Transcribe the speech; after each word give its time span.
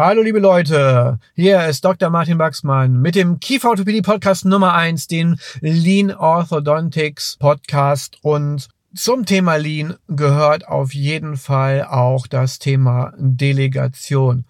Hallo 0.00 0.22
liebe 0.22 0.38
Leute, 0.38 1.18
hier 1.34 1.66
ist 1.66 1.84
Dr. 1.84 2.08
Martin 2.08 2.38
Baxmann 2.38 3.02
mit 3.02 3.16
dem 3.16 3.40
Kieferorthopädie 3.40 4.00
Podcast 4.00 4.44
Nummer 4.44 4.72
eins, 4.74 5.08
dem 5.08 5.34
Lean 5.60 6.12
Orthodontics 6.12 7.36
Podcast 7.40 8.16
und 8.22 8.68
zum 8.94 9.26
Thema 9.26 9.56
Lean 9.56 9.96
gehört 10.06 10.68
auf 10.68 10.94
jeden 10.94 11.36
Fall 11.36 11.82
auch 11.82 12.28
das 12.28 12.60
Thema 12.60 13.12
Delegation. 13.18 14.44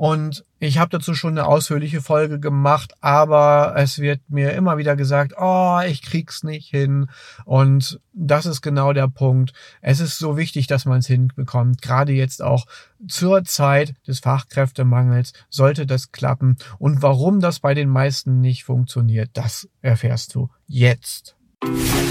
Und 0.00 0.46
ich 0.58 0.78
habe 0.78 0.88
dazu 0.88 1.12
schon 1.12 1.36
eine 1.36 1.46
ausführliche 1.46 2.00
Folge 2.00 2.40
gemacht, 2.40 2.94
aber 3.02 3.74
es 3.76 3.98
wird 3.98 4.22
mir 4.28 4.52
immer 4.52 4.78
wieder 4.78 4.96
gesagt, 4.96 5.34
oh, 5.38 5.78
ich 5.86 6.00
krieg's 6.00 6.42
nicht 6.42 6.70
hin. 6.70 7.10
Und 7.44 8.00
das 8.14 8.46
ist 8.46 8.62
genau 8.62 8.94
der 8.94 9.08
Punkt. 9.08 9.52
Es 9.82 10.00
ist 10.00 10.16
so 10.16 10.38
wichtig, 10.38 10.66
dass 10.66 10.86
man 10.86 11.00
es 11.00 11.06
hinbekommt. 11.06 11.82
Gerade 11.82 12.12
jetzt 12.12 12.40
auch 12.40 12.64
zur 13.08 13.44
Zeit 13.44 13.94
des 14.08 14.20
Fachkräftemangels 14.20 15.34
sollte 15.50 15.84
das 15.84 16.12
klappen. 16.12 16.56
Und 16.78 17.02
warum 17.02 17.40
das 17.40 17.60
bei 17.60 17.74
den 17.74 17.90
meisten 17.90 18.40
nicht 18.40 18.64
funktioniert, 18.64 19.28
das 19.34 19.68
erfährst 19.82 20.34
du 20.34 20.48
jetzt. 20.66 21.36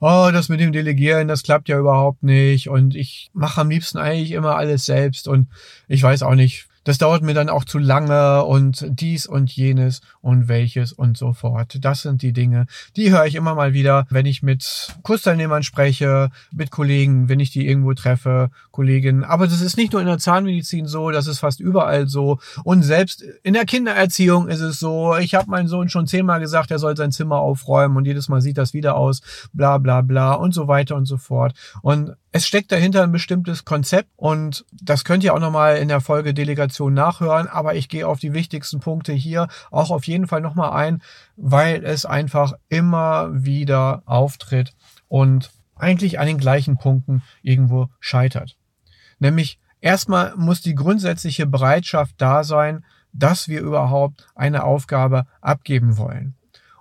Oh, 0.00 0.30
das 0.32 0.48
mit 0.48 0.60
dem 0.60 0.72
Delegieren, 0.72 1.28
das 1.28 1.42
klappt 1.42 1.68
ja 1.68 1.78
überhaupt 1.78 2.22
nicht. 2.22 2.68
Und 2.68 2.94
ich 2.96 3.30
mache 3.32 3.60
am 3.60 3.70
liebsten 3.70 3.98
eigentlich 3.98 4.32
immer 4.32 4.56
alles 4.56 4.86
selbst. 4.86 5.28
Und 5.28 5.48
ich 5.88 6.02
weiß 6.02 6.22
auch 6.22 6.34
nicht, 6.34 6.66
das 6.90 6.98
dauert 6.98 7.22
mir 7.22 7.34
dann 7.34 7.48
auch 7.48 7.64
zu 7.64 7.78
lange 7.78 8.44
und 8.44 8.84
dies 8.90 9.24
und 9.24 9.48
jenes 9.54 10.00
und 10.22 10.48
welches 10.48 10.92
und 10.92 11.16
so 11.16 11.32
fort. 11.32 11.78
Das 11.82 12.02
sind 12.02 12.20
die 12.20 12.32
Dinge, 12.32 12.66
die 12.96 13.12
höre 13.12 13.26
ich 13.26 13.36
immer 13.36 13.54
mal 13.54 13.72
wieder, 13.72 14.08
wenn 14.10 14.26
ich 14.26 14.42
mit 14.42 14.96
Kursteilnehmern 15.04 15.62
spreche, 15.62 16.30
mit 16.50 16.72
Kollegen, 16.72 17.28
wenn 17.28 17.38
ich 17.38 17.52
die 17.52 17.68
irgendwo 17.68 17.94
treffe, 17.94 18.50
Kolleginnen. 18.72 19.22
Aber 19.22 19.46
das 19.46 19.60
ist 19.60 19.76
nicht 19.76 19.92
nur 19.92 20.00
in 20.00 20.08
der 20.08 20.18
Zahnmedizin 20.18 20.88
so, 20.88 21.12
das 21.12 21.28
ist 21.28 21.38
fast 21.38 21.60
überall 21.60 22.08
so. 22.08 22.40
Und 22.64 22.82
selbst 22.82 23.22
in 23.44 23.54
der 23.54 23.66
Kindererziehung 23.66 24.48
ist 24.48 24.58
es 24.58 24.80
so. 24.80 25.16
Ich 25.16 25.36
habe 25.36 25.48
meinen 25.48 25.68
Sohn 25.68 25.90
schon 25.90 26.08
zehnmal 26.08 26.40
gesagt, 26.40 26.72
er 26.72 26.80
soll 26.80 26.96
sein 26.96 27.12
Zimmer 27.12 27.36
aufräumen 27.36 27.96
und 27.96 28.04
jedes 28.04 28.28
Mal 28.28 28.40
sieht 28.40 28.58
das 28.58 28.74
wieder 28.74 28.96
aus, 28.96 29.20
bla 29.52 29.78
bla 29.78 30.00
bla 30.00 30.32
und 30.32 30.54
so 30.54 30.66
weiter 30.66 30.96
und 30.96 31.06
so 31.06 31.18
fort. 31.18 31.54
Und 31.82 32.16
es 32.32 32.46
steckt 32.46 32.70
dahinter 32.70 33.02
ein 33.02 33.12
bestimmtes 33.12 33.64
Konzept 33.64 34.08
und 34.16 34.64
das 34.72 35.04
könnt 35.04 35.24
ihr 35.24 35.34
auch 35.34 35.40
nochmal 35.40 35.78
in 35.78 35.88
der 35.88 36.00
Folge 36.00 36.32
Delegation 36.32 36.94
nachhören, 36.94 37.48
aber 37.48 37.74
ich 37.74 37.88
gehe 37.88 38.06
auf 38.06 38.20
die 38.20 38.32
wichtigsten 38.32 38.78
Punkte 38.78 39.12
hier 39.12 39.48
auch 39.70 39.90
auf 39.90 40.06
jeden 40.06 40.28
Fall 40.28 40.40
nochmal 40.40 40.70
ein, 40.72 41.02
weil 41.36 41.84
es 41.84 42.04
einfach 42.04 42.54
immer 42.68 43.30
wieder 43.32 44.02
auftritt 44.06 44.74
und 45.08 45.50
eigentlich 45.74 46.20
an 46.20 46.26
den 46.26 46.38
gleichen 46.38 46.76
Punkten 46.76 47.22
irgendwo 47.42 47.88
scheitert. 47.98 48.56
Nämlich 49.18 49.58
erstmal 49.80 50.34
muss 50.36 50.60
die 50.60 50.74
grundsätzliche 50.74 51.46
Bereitschaft 51.46 52.14
da 52.18 52.44
sein, 52.44 52.84
dass 53.12 53.48
wir 53.48 53.60
überhaupt 53.60 54.28
eine 54.36 54.62
Aufgabe 54.62 55.26
abgeben 55.40 55.96
wollen. 55.96 56.34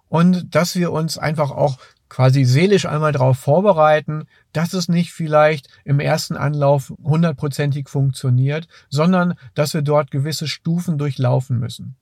Und 0.10 0.54
dass 0.56 0.76
wir 0.76 0.92
uns 0.92 1.18
einfach 1.18 1.52
auch 1.52 1.78
quasi 2.10 2.44
seelisch 2.44 2.86
einmal 2.86 3.12
darauf 3.12 3.38
vorbereiten, 3.38 4.28
dass 4.54 4.74
es 4.74 4.90
nicht 4.90 5.12
vielleicht 5.12 5.68
im 5.86 6.00
ersten 6.00 6.38
Anlauf 6.38 6.94
hundertprozentig 7.04 7.90
funktioniert, 7.90 8.68
sondern 8.90 9.36
dass 9.54 9.74
wir 9.74 9.82
dort 9.82 10.12
gewisse 10.12 10.48
Stufen 10.48 10.98
durchlaufen 10.98 11.60
müssen. 11.60 11.96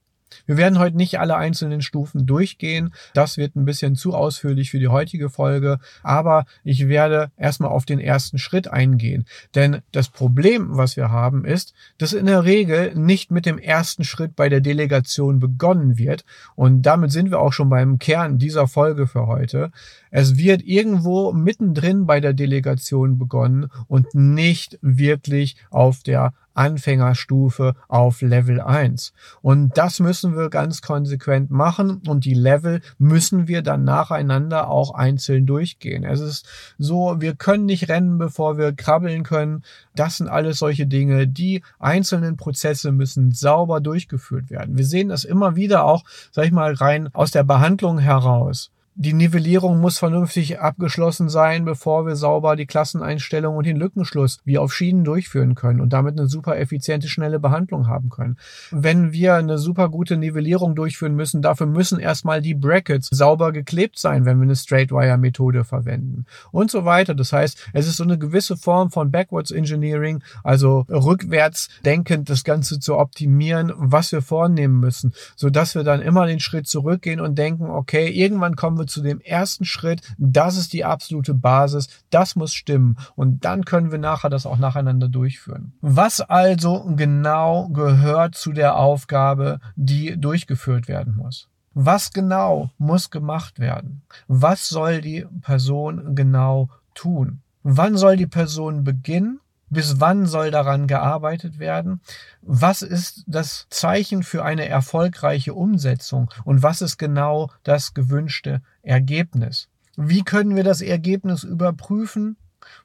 Wir 0.46 0.58
werden 0.58 0.80
heute 0.80 0.98
nicht 0.98 1.20
alle 1.20 1.36
einzelnen 1.36 1.82
Stufen 1.82 2.26
durchgehen. 2.26 2.94
Das 3.14 3.38
wird 3.38 3.56
ein 3.56 3.66
bisschen 3.66 3.96
zu 3.96 4.14
ausführlich 4.14 4.72
für 4.72 4.80
die 4.80 4.88
heutige 4.88 5.30
Folge. 5.30 5.80
Aber 6.04 6.46
ich 6.64 6.88
werde 6.88 7.32
erstmal 7.38 7.72
auf 7.72 7.86
den 7.86 8.00
ersten 8.00 8.38
Schritt 8.38 8.68
eingehen. 8.68 9.26
Denn 9.56 9.82
das 9.92 10.10
Problem, 10.10 10.78
was 10.78 10.98
wir 10.98 11.12
haben, 11.12 11.46
ist, 11.46 11.74
dass 11.98 12.14
in 12.14 12.26
der 12.26 12.44
Regel 12.44 12.96
nicht 12.96 13.32
mit 13.32 13.46
dem 13.46 13.58
ersten 13.58 14.04
Schritt 14.04 14.36
bei 14.36 14.50
der 14.50 14.62
Delegation 14.62 15.40
begonnen 15.40 15.98
wird. 15.98 16.26
Und 16.56 16.84
damit 16.84 17.12
sind 17.12 17.32
wir 17.32 17.40
auch 17.40 17.54
schon 17.54 17.70
beim 17.70 18.00
Kern 18.00 18.38
dieser 18.38 18.68
Folge 18.68 19.08
für 19.08 19.28
heute. 19.28 19.72
Es 20.12 20.38
wird 20.38 20.64
irgendwo 20.64 21.34
mittendrin 21.34 22.06
bei 22.06 22.20
der 22.20 22.34
Delegation 22.34 23.18
begonnen 23.18 23.70
und 23.88 24.14
nicht 24.14 24.80
wirklich 24.82 25.58
auf 25.70 26.04
der 26.04 26.34
Anfängerstufe 26.58 27.76
auf 27.88 28.22
Level 28.22 28.60
1. 28.62 29.14
Und 29.42 29.78
das 29.78 30.00
müssen 30.00 30.36
wir 30.36 30.50
ganz 30.50 30.82
konsequent 30.82 31.52
machen 31.52 32.02
und 32.08 32.26
die 32.26 32.34
Level 32.34 32.82
müssen 32.98 33.48
wir 33.48 33.62
dann 33.62 33.84
nacheinander 33.84 34.70
auch 34.70 34.94
einzeln 34.94 35.46
durchgehen. 35.46 36.04
Es 36.04 36.20
ist 36.20 36.48
so, 36.78 37.16
wir 37.20 37.36
können 37.36 37.66
nicht 37.66 37.90
rennen, 37.90 38.18
bevor 38.18 38.58
wir 38.58 38.74
krabbeln 38.74 39.24
können. 39.24 39.64
Das 39.96 40.18
sind 40.18 40.28
alles 40.28 40.60
solche 40.60 40.88
Dinge. 40.88 41.28
Die 41.28 41.62
einzelnen 41.80 42.38
Prozesse 42.38 42.92
müssen 42.92 43.32
sauber 43.32 43.80
durchgeführt 43.80 44.50
werden. 44.50 44.78
Wir 44.78 44.86
sehen 44.86 45.10
das 45.10 45.24
immer 45.24 45.56
wieder 45.56 45.86
auch, 45.86 46.04
sag 46.32 46.46
ich 46.46 46.52
mal, 46.52 46.74
rein 46.74 47.10
aus 47.14 47.32
der 47.32 47.44
Behandlung 47.44 48.00
heraus 48.00 48.72
die 49.00 49.14
Nivellierung 49.14 49.80
muss 49.80 50.00
vernünftig 50.00 50.60
abgeschlossen 50.60 51.30
sein, 51.30 51.66
bevor 51.66 52.08
wir 52.08 52.16
sauber 52.16 52.56
die 52.56 52.66
Klasseneinstellung 52.66 53.56
und 53.56 53.68
den 53.68 53.78
Lückenschluss 53.78 54.40
wie 54.44 54.58
auf 54.58 54.74
Schienen 54.74 55.04
durchführen 55.04 55.54
können 55.54 55.82
und 55.82 55.94
damit 55.94 56.18
eine 56.18 56.28
super 56.28 56.58
effiziente, 56.58 57.08
schnelle 57.08 57.40
Behandlung 57.40 57.88
haben 57.88 58.10
können. 58.10 58.38
Wenn 58.72 59.12
wir 59.12 59.36
eine 59.36 59.60
super 59.60 59.90
gute 59.90 60.18
Nivellierung 60.18 60.74
durchführen 60.74 61.14
müssen, 61.14 61.44
dafür 61.44 61.68
müssen 61.68 62.00
erstmal 62.00 62.42
die 62.42 62.56
Brackets 62.56 63.10
sauber 63.12 63.52
geklebt 63.52 64.00
sein, 64.00 64.26
wenn 64.26 64.40
wir 64.40 64.46
eine 64.46 64.56
Straightwire-Methode 64.56 65.64
verwenden 65.64 66.26
und 66.52 66.72
so 66.72 66.84
weiter. 66.84 67.14
Das 67.14 67.32
heißt, 67.32 67.70
es 67.74 67.88
ist 67.88 67.98
so 67.98 68.04
eine 68.04 68.18
gewisse 68.18 68.58
Form 68.58 68.90
von 68.90 69.12
Backwards 69.12 69.52
Engineering, 69.52 70.24
also 70.44 70.88
rückwärts 70.90 71.70
denkend 71.86 72.32
das 72.32 72.44
Ganze 72.44 72.80
zu 72.80 72.98
optimieren, 72.98 73.72
was 73.76 74.12
wir 74.12 74.24
vornehmen 74.24 74.80
müssen, 74.80 75.14
so 75.36 75.52
dass 75.52 75.76
wir 75.76 75.84
dann 75.84 76.02
immer 76.02 76.26
den 76.26 76.40
Schritt 76.40 76.68
zurückgehen 76.68 77.20
und 77.20 77.38
denken, 77.38 77.70
okay, 77.70 78.10
irgendwann 78.10 78.56
kommen 78.56 78.80
wir 78.80 78.87
zu 78.88 79.02
dem 79.02 79.20
ersten 79.20 79.66
Schritt. 79.66 80.02
Das 80.18 80.58
ist 80.58 80.74
die 80.74 80.86
absolute 80.86 81.34
Basis. 81.34 81.88
Das 82.10 82.36
muss 82.36 82.54
stimmen. 82.54 82.98
Und 83.16 83.46
dann 83.46 83.66
können 83.66 83.92
wir 83.92 84.00
nachher 84.00 84.30
das 84.30 84.46
auch 84.46 84.58
nacheinander 84.58 85.10
durchführen. 85.10 85.74
Was 85.82 86.22
also 86.22 86.84
genau 86.96 87.70
gehört 87.70 88.36
zu 88.36 88.52
der 88.52 88.78
Aufgabe, 88.78 89.60
die 89.76 90.20
durchgeführt 90.20 90.88
werden 90.88 91.16
muss? 91.16 91.50
Was 91.74 92.12
genau 92.12 92.72
muss 92.78 93.12
gemacht 93.12 93.60
werden? 93.60 94.02
Was 94.28 94.68
soll 94.68 95.02
die 95.02 95.28
Person 95.42 96.16
genau 96.16 96.70
tun? 96.96 97.42
Wann 97.62 97.98
soll 97.98 98.18
die 98.18 98.28
Person 98.28 98.84
beginnen 98.84 99.40
bis 99.70 100.00
wann 100.00 100.26
soll 100.26 100.52
daran 100.52 100.88
gearbeitet 100.88 101.60
werden? 101.60 102.02
Was 102.42 102.82
ist 102.82 103.24
das 103.28 103.68
Zeichen 103.70 104.24
für 104.24 104.44
eine 104.44 104.68
erfolgreiche 104.68 105.54
Umsetzung? 105.54 106.30
Und 106.44 106.64
was 106.64 106.82
ist 106.82 106.98
genau 106.98 107.52
das 107.64 107.94
gewünschte 107.94 108.62
Ergebnis? 108.82 109.68
Wie 109.96 110.24
können 110.24 110.56
wir 110.56 110.64
das 110.64 110.82
Ergebnis 110.82 111.44
überprüfen? 111.44 112.38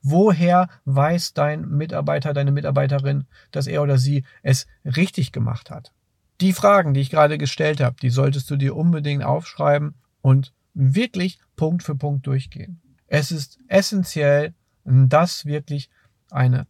Woher 0.02 0.68
weiß 0.84 1.34
dein 1.34 1.68
Mitarbeiter, 1.68 2.32
deine 2.32 2.52
Mitarbeiterin, 2.52 3.26
dass 3.50 3.66
er 3.66 3.82
oder 3.82 3.98
sie 3.98 4.24
es 4.42 4.66
richtig 4.84 5.32
gemacht 5.32 5.70
hat? 5.70 5.92
Die 6.40 6.52
Fragen, 6.52 6.94
die 6.94 7.00
ich 7.00 7.10
gerade 7.10 7.38
gestellt 7.38 7.80
habe, 7.80 7.96
die 8.00 8.10
solltest 8.10 8.50
du 8.50 8.56
dir 8.56 8.74
unbedingt 8.74 9.22
aufschreiben 9.22 9.94
und 10.22 10.52
wirklich 10.74 11.38
Punkt 11.56 11.82
für 11.82 11.94
Punkt 11.94 12.26
durchgehen. 12.26 12.80
Es 13.06 13.30
ist 13.30 13.58
essentiell, 13.68 14.54
dass 14.84 15.44
wirklich 15.44 15.90
eine 16.30 16.66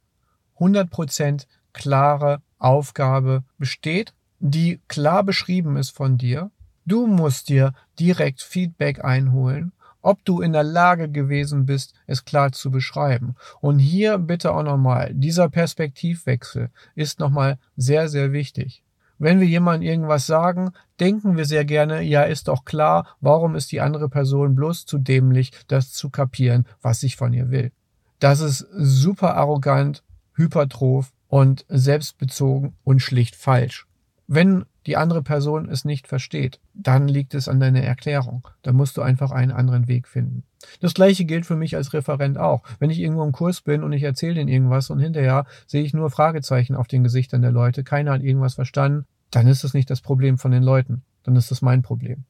100% 0.59 1.47
klare 1.73 2.41
Aufgabe 2.59 3.45
besteht, 3.59 4.13
die 4.39 4.81
klar 4.89 5.23
beschrieben 5.23 5.77
ist 5.77 5.91
von 5.91 6.19
dir. 6.19 6.51
Du 6.85 7.07
musst 7.07 7.49
dir 7.49 7.75
direkt 7.99 8.43
Feedback 8.43 9.05
einholen, 9.05 9.73
ob 10.01 10.25
du 10.25 10.41
in 10.41 10.53
der 10.53 10.65
Lage 10.65 11.09
gewesen 11.09 11.65
bist, 11.65 11.95
es 12.07 12.25
klar 12.25 12.53
zu 12.53 12.71
beschreiben. 12.71 13.37
Und 13.61 13.79
hier 13.79 14.19
bitte 14.19 14.53
auch 14.53 14.65
nochmal, 14.65 15.13
dieser 15.15 15.49
Perspektivwechsel 15.49 16.71
ist 16.95 17.21
nochmal 17.21 17.59
sehr, 17.77 18.09
sehr 18.09 18.33
wichtig. 18.33 18.83
Wenn 19.19 19.39
wir 19.39 19.47
jemandem 19.47 19.89
irgendwas 19.89 20.27
sagen, 20.27 20.73
denken 20.99 21.37
wir 21.37 21.45
sehr 21.45 21.65
gerne, 21.65 22.03
ja, 22.03 22.25
ist 22.25 22.49
doch 22.49 22.65
klar, 22.65 23.07
warum 23.21 23.55
ist 23.55 23.71
die 23.71 23.81
andere 23.81 24.09
Person 24.09 24.57
bloß 24.57 24.85
zu 24.85 24.99
dämlich, 24.99 25.53
das 25.69 25.93
zu 25.93 26.11
kapieren, 26.11 26.67
was 26.81 27.05
ich 27.05 27.15
von 27.15 27.33
ihr 27.33 27.51
will. 27.51 27.71
Das 28.19 28.41
ist 28.41 28.67
super 28.73 29.37
arrogant 29.37 30.03
hypertroph 30.35 31.13
und 31.29 31.65
selbstbezogen 31.69 32.75
und 32.85 33.01
schlicht 33.01 33.37
falsch. 33.37 33.87
Wenn 34.27 34.65
die 34.87 34.97
andere 34.97 35.23
Person 35.23 35.69
es 35.69 35.85
nicht 35.85 36.09
versteht, 36.09 36.61
dann 36.75 37.07
liegt 37.07 37.35
es 37.35 37.49
an 37.49 37.61
deiner 37.61 37.83
Erklärung. 37.83 38.49
Da 38.63 38.73
musst 38.73 38.97
du 38.97 39.03
einfach 39.03 39.31
einen 39.31 39.53
anderen 39.53 39.89
Weg 39.89 40.09
finden. 40.09 40.43
Das 40.81 40.95
gleiche 40.95 41.25
gilt 41.25 41.47
für 41.47 41.57
mich 41.57 41.77
als 41.77 41.93
Referent 41.93 42.39
auch. 42.39 42.63
Wenn 42.79 42.91
ich 42.91 42.99
irgendwo 42.99 43.25
im 43.25 43.33
Kurs 43.33 43.61
bin 43.61 43.83
und 43.83 43.93
ich 43.93 44.03
erzähle 44.03 44.35
denen 44.35 44.49
irgendwas 44.49 44.91
und 44.91 44.99
hinterher 44.99 45.47
sehe 45.67 45.83
ich 45.83 45.95
nur 45.95 46.11
Fragezeichen 46.11 46.75
auf 46.75 46.89
den 46.89 47.05
Gesichtern 47.05 47.43
der 47.43 47.53
Leute, 47.53 47.85
keiner 47.85 48.13
hat 48.13 48.23
irgendwas 48.23 48.55
verstanden, 48.55 49.07
dann 49.31 49.47
ist 49.47 49.65
das 49.65 49.75
nicht 49.75 49.91
das 49.91 50.01
Problem 50.01 50.39
von 50.39 50.51
den 50.51 50.63
Leuten, 50.63 51.03
dann 51.25 51.37
ist 51.37 51.51
das 51.51 51.63
mein 51.63 51.83
Problem. 51.83 52.25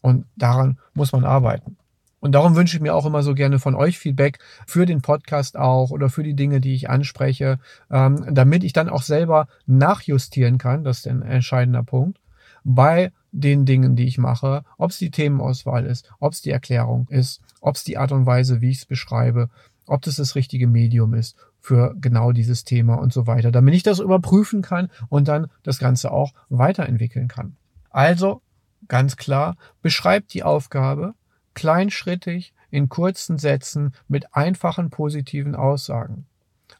Und 0.00 0.26
daran 0.36 0.78
muss 0.94 1.12
man 1.12 1.24
arbeiten. 1.24 1.76
Und 2.20 2.32
darum 2.32 2.54
wünsche 2.54 2.76
ich 2.76 2.82
mir 2.82 2.94
auch 2.94 3.06
immer 3.06 3.22
so 3.22 3.34
gerne 3.34 3.58
von 3.58 3.74
euch 3.74 3.98
Feedback 3.98 4.38
für 4.66 4.86
den 4.86 5.00
Podcast 5.00 5.56
auch 5.56 5.90
oder 5.90 6.10
für 6.10 6.22
die 6.22 6.34
Dinge, 6.34 6.60
die 6.60 6.74
ich 6.74 6.90
anspreche, 6.90 7.58
ähm, 7.90 8.26
damit 8.30 8.62
ich 8.62 8.72
dann 8.72 8.90
auch 8.90 9.02
selber 9.02 9.48
nachjustieren 9.66 10.58
kann, 10.58 10.84
das 10.84 10.98
ist 10.98 11.08
ein 11.08 11.22
entscheidender 11.22 11.82
Punkt, 11.82 12.20
bei 12.62 13.10
den 13.32 13.64
Dingen, 13.64 13.96
die 13.96 14.06
ich 14.06 14.18
mache, 14.18 14.64
ob 14.76 14.90
es 14.90 14.98
die 14.98 15.10
Themenauswahl 15.10 15.86
ist, 15.86 16.10
ob 16.18 16.32
es 16.32 16.42
die 16.42 16.50
Erklärung 16.50 17.06
ist, 17.08 17.40
ob 17.60 17.76
es 17.76 17.84
die 17.84 17.96
Art 17.96 18.12
und 18.12 18.26
Weise, 18.26 18.60
wie 18.60 18.70
ich 18.70 18.78
es 18.78 18.86
beschreibe, 18.86 19.48
ob 19.86 20.02
das 20.02 20.16
das 20.16 20.34
richtige 20.34 20.66
Medium 20.66 21.14
ist 21.14 21.36
für 21.60 21.94
genau 22.00 22.32
dieses 22.32 22.64
Thema 22.64 22.94
und 22.94 23.12
so 23.12 23.26
weiter, 23.26 23.50
damit 23.50 23.74
ich 23.74 23.82
das 23.82 23.98
überprüfen 23.98 24.62
kann 24.62 24.88
und 25.08 25.28
dann 25.28 25.48
das 25.62 25.78
Ganze 25.78 26.10
auch 26.10 26.32
weiterentwickeln 26.48 27.28
kann. 27.28 27.56
Also 27.90 28.40
ganz 28.88 29.16
klar, 29.16 29.56
beschreibt 29.82 30.32
die 30.34 30.42
Aufgabe, 30.42 31.14
kleinschrittig, 31.60 32.54
in 32.70 32.88
kurzen 32.88 33.36
Sätzen 33.36 33.92
mit 34.08 34.34
einfachen 34.34 34.88
positiven 34.88 35.54
Aussagen. 35.54 36.24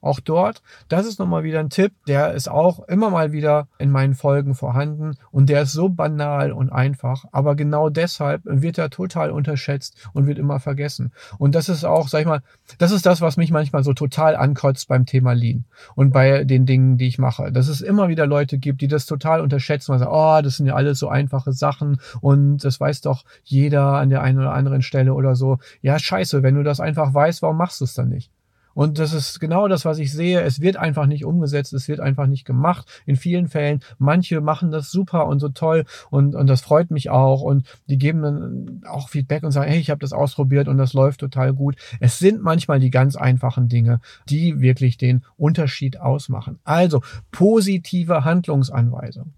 Auch 0.01 0.21
dort, 0.21 0.63
das 0.89 1.07
ist 1.07 1.19
nochmal 1.19 1.43
wieder 1.43 1.61
ein 1.61 1.69
Tipp, 1.69 1.93
der 2.07 2.33
ist 2.33 2.49
auch 2.49 2.81
immer 2.89 3.11
mal 3.11 3.33
wieder 3.33 3.69
in 3.79 3.91
meinen 3.91 4.15
Folgen 4.15 4.55
vorhanden 4.55 5.17
und 5.31 5.49
der 5.51 5.63
ist 5.63 5.73
so 5.73 5.89
banal 5.89 6.53
und 6.53 6.71
einfach, 6.71 7.25
aber 7.33 7.55
genau 7.55 7.91
deshalb 7.91 8.43
wird 8.45 8.79
er 8.79 8.91
total 8.91 9.31
unterschätzt 9.31 9.97
und 10.13 10.27
wird 10.27 10.39
immer 10.39 10.59
vergessen. 10.59 11.13
Und 11.39 11.55
das 11.55 11.69
ist 11.69 11.85
auch, 11.85 12.09
sag 12.09 12.21
ich 12.21 12.27
mal, 12.27 12.43
das 12.79 12.93
ist 12.93 13.05
das, 13.05 13.21
was 13.21 13.37
mich 13.37 13.51
manchmal 13.51 13.85
so 13.85 13.93
total 13.93 14.37
ankotzt 14.37 14.89
beim 14.89 15.05
Thema 15.05 15.33
Lean 15.33 15.65
und 15.95 16.13
bei 16.13 16.45
den 16.45 16.65
Dingen, 16.65 16.97
die 16.97 17.07
ich 17.07 17.19
mache. 17.19 17.53
Dass 17.53 17.69
es 17.69 17.83
immer 17.83 18.09
wieder 18.09 18.27
Leute 18.27 18.59
gibt, 18.59 18.81
die 18.81 18.89
das 18.89 19.05
total 19.07 19.41
unterschätzen 19.41 19.93
und 19.93 19.99
sagen, 19.99 20.13
oh, 20.13 20.41
das 20.43 20.57
sind 20.57 20.67
ja 20.67 20.75
alles 20.75 20.99
so 20.99 21.09
einfache 21.09 21.53
Sachen 21.53 22.01
und 22.21 22.65
das 22.65 22.81
weiß 22.81 23.03
doch 23.03 23.25
jeder 23.45 23.95
an 23.95 24.09
der 24.09 24.23
einen 24.23 24.39
oder 24.39 24.55
anderen 24.55 24.83
Stelle 24.83 25.13
oder 25.15 25.37
so. 25.37 25.59
Ja, 25.83 25.99
scheiße, 25.99 26.43
wenn 26.43 26.55
du 26.55 26.63
das 26.63 26.81
einfach 26.81 27.13
weißt, 27.13 27.43
warum 27.43 27.59
machst 27.59 27.81
du 27.81 27.85
es 27.85 27.95
dann 27.95 28.09
nicht? 28.09 28.31
Und 28.75 28.99
das 28.99 29.13
ist 29.13 29.41
genau 29.41 29.69
das, 29.69 29.85
was 29.85 29.99
ich 29.99 30.13
sehe. 30.13 30.41
Es 30.43 30.61
wird 30.61 30.77
einfach 30.77 31.07
nicht 31.07 31.25
umgesetzt, 31.25 31.73
es 31.73 31.89
wird 31.89 32.01
einfach 32.01 32.27
nicht 32.27 32.45
gemacht. 32.45 32.87
In 33.07 33.17
vielen 33.17 33.49
Fällen, 33.49 33.81
manche 33.99 34.41
machen 34.41 34.71
das 34.71 34.91
super 34.91 35.27
und 35.27 35.41
so 35.41 35.49
toll 35.49 35.85
und, 36.11 36.35
und 36.35 36.47
das 36.47 36.61
freut 36.61 36.91
mich 36.91 37.11
auch. 37.11 37.43
Und 37.43 37.67
die 37.87 37.99
geben 37.99 38.23
dann 38.23 38.83
auch 38.89 39.09
Feedback 39.09 39.43
und 39.43 39.53
sagen, 39.53 39.71
hey, 39.71 39.81
ich 39.81 39.91
habe 39.91 40.01
das 40.01 40.13
ausprobiert 40.13 40.69
und 40.69 40.79
das 40.79 40.93
läuft 40.93 41.21
total 41.21 41.53
gut. 41.53 41.77
Es 42.01 42.19
sind 42.19 42.43
manchmal 42.43 42.81
die 42.81 42.91
ganz 42.91 43.17
einfachen 43.17 43.69
Dinge, 43.69 44.01
die 44.29 44.61
wirklich 44.61 44.97
den 44.97 45.25
Unterschied 45.37 46.01
ausmachen. 46.01 46.59
Also 46.65 47.03
positive 47.31 48.25
Handlungsanweisung. 48.25 49.33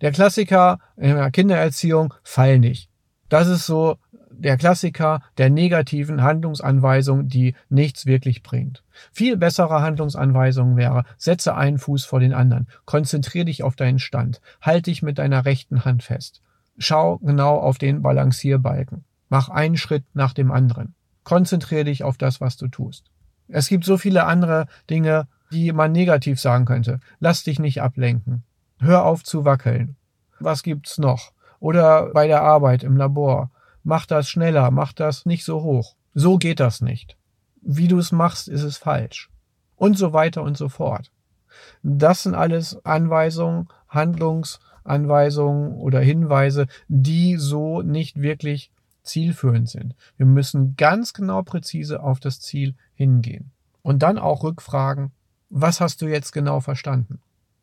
Der 0.00 0.12
Klassiker 0.12 0.78
in 0.96 1.14
der 1.16 1.30
Kindererziehung, 1.30 2.14
fall 2.22 2.58
nicht. 2.58 2.88
Das 3.28 3.46
ist 3.46 3.66
so 3.66 3.96
der 4.40 4.56
Klassiker 4.56 5.22
der 5.38 5.50
negativen 5.50 6.22
Handlungsanweisung, 6.22 7.28
die 7.28 7.54
nichts 7.68 8.06
wirklich 8.06 8.42
bringt. 8.42 8.82
Viel 9.12 9.36
bessere 9.36 9.82
Handlungsanweisung 9.82 10.76
wäre, 10.76 11.04
setze 11.16 11.54
einen 11.54 11.78
Fuß 11.78 12.04
vor 12.04 12.20
den 12.20 12.34
anderen, 12.34 12.68
konzentriere 12.84 13.44
dich 13.44 13.62
auf 13.62 13.76
deinen 13.76 13.98
Stand, 13.98 14.40
halt 14.60 14.86
dich 14.86 15.02
mit 15.02 15.18
deiner 15.18 15.44
rechten 15.44 15.84
Hand 15.84 16.02
fest. 16.02 16.42
Schau 16.78 17.18
genau 17.18 17.58
auf 17.58 17.78
den 17.78 18.02
Balancierbalken. 18.02 19.04
Mach 19.28 19.48
einen 19.48 19.76
Schritt 19.76 20.04
nach 20.14 20.32
dem 20.32 20.50
anderen. 20.50 20.94
Konzentriere 21.24 21.84
dich 21.84 22.02
auf 22.02 22.16
das, 22.16 22.40
was 22.40 22.56
du 22.56 22.68
tust. 22.68 23.10
Es 23.48 23.68
gibt 23.68 23.84
so 23.84 23.98
viele 23.98 24.24
andere 24.24 24.66
Dinge, 24.88 25.28
die 25.52 25.72
man 25.72 25.92
negativ 25.92 26.40
sagen 26.40 26.64
könnte. 26.64 27.00
Lass 27.18 27.42
dich 27.42 27.58
nicht 27.58 27.82
ablenken. 27.82 28.44
Hör 28.78 29.04
auf 29.04 29.24
zu 29.24 29.44
wackeln. 29.44 29.96
Was 30.38 30.62
gibt's 30.62 30.98
noch? 30.98 31.32
Oder 31.58 32.10
bei 32.14 32.26
der 32.26 32.42
Arbeit 32.42 32.82
im 32.82 32.96
Labor 32.96 33.50
mach 33.82 34.06
das 34.06 34.28
schneller, 34.28 34.70
mach 34.70 34.92
das 34.92 35.26
nicht 35.26 35.44
so 35.44 35.62
hoch. 35.62 35.94
So 36.14 36.38
geht 36.38 36.60
das 36.60 36.80
nicht. 36.80 37.16
Wie 37.62 37.88
du 37.88 37.98
es 37.98 38.12
machst, 38.12 38.48
ist 38.48 38.62
es 38.62 38.76
falsch. 38.76 39.30
Und 39.76 39.96
so 39.96 40.12
weiter 40.12 40.42
und 40.42 40.56
so 40.56 40.68
fort. 40.68 41.10
Das 41.82 42.22
sind 42.22 42.34
alles 42.34 42.84
Anweisungen, 42.84 43.68
Handlungsanweisungen 43.88 45.72
oder 45.74 46.00
Hinweise, 46.00 46.66
die 46.88 47.36
so 47.36 47.82
nicht 47.82 48.20
wirklich 48.20 48.70
zielführend 49.02 49.68
sind. 49.68 49.94
Wir 50.16 50.26
müssen 50.26 50.76
ganz 50.76 51.12
genau 51.12 51.42
präzise 51.42 52.02
auf 52.02 52.20
das 52.20 52.40
Ziel 52.40 52.74
hingehen. 52.94 53.50
Und 53.82 54.02
dann 54.02 54.18
auch 54.18 54.42
rückfragen, 54.42 55.12
was 55.48 55.80
hast 55.80 56.02
du 56.02 56.06
jetzt 56.06 56.32
genau 56.32 56.60
verstanden? 56.60 57.20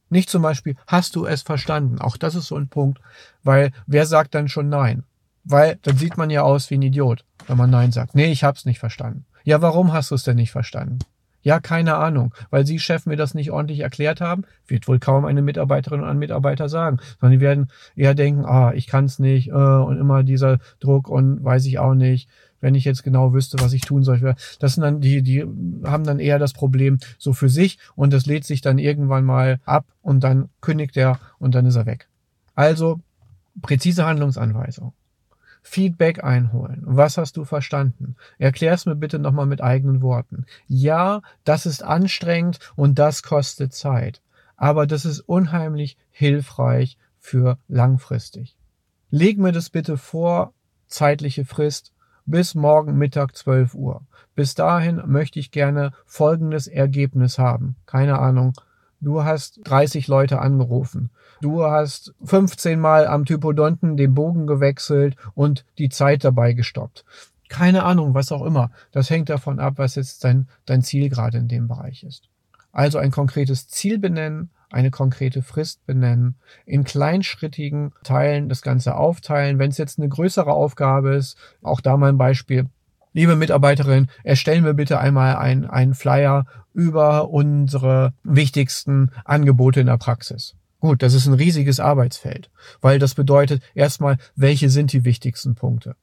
Nicht 0.10 0.30
zum 0.30 0.42
Beispiel, 0.42 0.76
hast 0.88 1.16
du 1.16 1.26
es 1.26 1.42
verstanden? 1.42 2.00
Auch 2.00 2.18
das 2.18 2.36
ist 2.36 2.48
so 2.48 2.56
ein 2.56 2.70
Punkt, 2.70 3.02
weil 3.44 3.72
wer 3.86 4.06
sagt 4.06 4.36
dann 4.36 4.48
schon 4.48 4.70
nein? 4.70 5.04
Weil 5.50 5.78
dann 5.82 5.98
sieht 5.98 6.18
man 6.18 6.30
ja 6.30 6.42
aus 6.42 6.70
wie 6.70 6.76
ein 6.76 6.82
Idiot, 6.82 7.24
wenn 7.48 7.58
man 7.58 7.70
Nein 7.70 7.92
sagt. 7.92 8.16
Nee, 8.16 8.32
ich 8.32 8.44
hab's 8.44 8.66
nicht 8.66 8.80
verstanden. 8.80 9.26
Ja, 9.44 9.62
warum 9.62 9.94
hast 9.94 10.12
du 10.12 10.16
es 10.16 10.24
denn 10.24 10.36
nicht 10.36 10.52
verstanden? 10.52 11.00
Ja, 11.42 11.62
keine 11.62 11.96
Ahnung, 11.96 12.34
weil 12.50 12.66
Sie, 12.66 12.78
Chef, 12.78 13.06
mir 13.06 13.16
das 13.16 13.34
nicht 13.34 13.52
ordentlich 13.52 13.80
erklärt 13.80 14.20
haben, 14.20 14.44
wird 14.68 14.90
wohl 14.90 15.00
kaum 15.00 15.24
eine 15.24 15.42
Mitarbeiterin 15.42 16.02
oder 16.02 16.10
ein 16.10 16.18
Mitarbeiter 16.18 16.68
sagen, 16.68 16.98
sondern 17.22 17.40
die 17.40 17.46
werden 17.46 17.72
eher 17.96 18.16
denken, 18.16 18.44
ah, 18.44 18.74
ich 18.74 18.88
kann's 18.88 19.20
nicht, 19.20 19.48
äh, 19.50 19.54
und 19.54 19.98
immer 19.98 20.24
dieser 20.24 20.60
Druck 20.82 21.08
und 21.08 21.42
weiß 21.42 21.66
ich 21.66 21.80
auch 21.80 21.94
nicht, 21.94 22.28
wenn 22.60 22.76
ich 22.76 22.84
jetzt 22.84 23.04
genau 23.04 23.34
wüsste, 23.34 23.58
was 23.62 23.72
ich 23.72 23.82
tun 23.82 24.04
soll. 24.04 24.36
Das 24.60 24.74
sind 24.74 24.82
dann 24.82 25.00
die, 25.00 25.22
die 25.22 25.46
haben 25.86 26.04
dann 26.04 26.20
eher 26.20 26.40
das 26.40 26.52
Problem 26.52 27.00
so 27.18 27.32
für 27.32 27.48
sich 27.48 27.78
und 27.96 28.12
das 28.12 28.26
lädt 28.26 28.44
sich 28.44 28.60
dann 28.60 28.78
irgendwann 28.78 29.24
mal 29.24 29.60
ab 29.64 29.86
und 30.02 30.26
dann 30.26 30.50
kündigt 30.60 30.98
er 30.98 31.20
und 31.40 31.56
dann 31.56 31.66
ist 31.66 31.78
er 31.78 31.86
weg. 31.86 32.10
Also 32.56 33.00
präzise 33.62 34.06
Handlungsanweisung. 34.06 34.92
Feedback 35.70 36.24
einholen. 36.24 36.82
Was 36.86 37.18
hast 37.18 37.36
du 37.36 37.44
verstanden? 37.44 38.16
Erklär 38.38 38.74
es 38.74 38.86
mir 38.86 38.96
bitte 38.96 39.20
nochmal 39.20 39.46
mit 39.46 39.62
eigenen 39.62 40.02
Worten. 40.02 40.46
Ja, 40.66 41.22
das 41.44 41.66
ist 41.66 41.84
anstrengend 41.84 42.60
und 42.78 42.98
das 42.98 43.22
kostet 43.22 43.74
Zeit. 43.74 44.22
Aber 44.56 44.88
das 44.88 45.04
ist 45.04 45.20
unheimlich 45.20 45.98
hilfreich 46.10 46.98
für 47.20 47.58
langfristig. 47.68 48.56
Leg 49.12 49.38
mir 49.40 49.52
das 49.52 49.70
bitte 49.70 49.98
vor, 49.98 50.54
zeitliche 50.88 51.44
Frist, 51.44 51.92
bis 52.26 52.56
morgen 52.56 52.98
Mittag 52.98 53.36
12 53.36 53.76
Uhr. 53.76 54.02
Bis 54.36 54.56
dahin 54.56 55.02
möchte 55.06 55.38
ich 55.40 55.52
gerne 55.52 55.92
folgendes 56.06 56.68
Ergebnis 56.68 57.38
haben. 57.38 57.76
Keine 57.86 58.20
Ahnung, 58.20 58.54
Du 59.00 59.24
hast 59.24 59.60
30 59.64 60.08
Leute 60.08 60.40
angerufen. 60.40 61.12
Du 61.42 61.64
hast 61.64 62.14
15 62.24 62.80
Mal 62.80 63.06
am 63.08 63.26
Typodonten 63.26 63.96
den 63.96 64.16
Bogen 64.16 64.48
gewechselt 64.48 65.16
und 65.36 65.66
die 65.78 65.90
Zeit 65.90 66.24
dabei 66.24 66.54
gestoppt. 66.54 67.06
Keine 67.48 67.84
Ahnung, 67.84 68.14
was 68.14 68.32
auch 68.32 68.44
immer. 68.44 68.72
Das 68.92 69.10
hängt 69.10 69.30
davon 69.30 69.60
ab, 69.60 69.76
was 69.78 69.96
jetzt 69.96 70.24
dein, 70.24 70.48
dein 70.66 70.82
Ziel 70.82 71.10
gerade 71.10 71.38
in 71.38 71.48
dem 71.48 71.68
Bereich 71.68 72.04
ist. 72.04 72.30
Also 72.72 72.98
ein 72.98 73.12
konkretes 73.12 73.68
Ziel 73.68 74.00
benennen, 74.00 74.50
eine 74.70 74.92
konkrete 74.92 75.42
Frist 75.42 75.86
benennen, 75.86 76.36
in 76.66 76.84
kleinschrittigen 76.84 77.94
Teilen 78.04 78.50
das 78.50 78.62
Ganze 78.62 78.96
aufteilen. 78.96 79.60
Wenn 79.60 79.70
es 79.70 79.78
jetzt 79.78 80.00
eine 80.00 80.10
größere 80.10 80.52
Aufgabe 80.52 81.16
ist, 81.16 81.38
auch 81.62 81.82
da 81.82 81.96
mal 81.98 82.10
ein 82.10 82.18
Beispiel, 82.18 82.68
liebe 83.18 83.36
Mitarbeiterin, 83.36 84.10
erstellen 84.24 84.64
wir 84.64 84.76
bitte 84.76 85.00
einmal 85.00 85.38
einen 85.38 85.96
Flyer 85.96 86.46
über 86.76 87.32
unsere 87.32 88.14
wichtigsten 88.24 89.10
Angebote 89.26 89.80
in 89.80 89.88
der 89.88 89.98
Praxis. 89.98 90.54
Gut, 90.80 91.02
das 91.02 91.16
ist 91.16 91.26
ein 91.26 91.34
riesiges 91.34 91.80
Arbeitsfeld, 91.80 92.52
weil 92.80 93.00
das 93.00 93.16
bedeutet 93.16 93.64
erstmal, 93.74 94.18
welche 94.36 94.70
sind 94.70 94.94
die 94.94 95.04
wichtigsten 95.04 95.56
Punkte? 95.56 95.96